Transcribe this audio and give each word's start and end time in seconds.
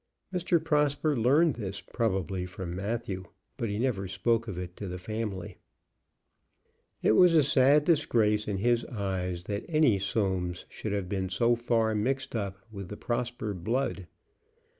Mr. 0.33 0.57
Prosper 0.63 1.15
learned 1.15 1.57
this, 1.57 1.79
probably, 1.79 2.47
from 2.47 2.75
Matthew, 2.75 3.23
but 3.55 3.69
he 3.69 3.77
never 3.77 4.07
spoke 4.07 4.47
of 4.47 4.57
it 4.57 4.75
to 4.77 4.87
the 4.87 4.97
family. 4.97 5.57
It 7.03 7.11
was 7.11 7.35
a 7.35 7.43
sad 7.43 7.85
disgrace 7.85 8.47
in 8.47 8.57
his 8.57 8.83
eyes 8.87 9.43
that 9.43 9.63
any 9.69 9.99
Soames 9.99 10.65
should 10.69 10.91
have 10.91 11.07
been 11.07 11.29
so 11.29 11.53
far 11.55 11.93
mixed 11.93 12.35
up 12.35 12.65
with 12.71 12.89
the 12.89 12.97
Prosper 12.97 13.53
blood. 13.53 14.07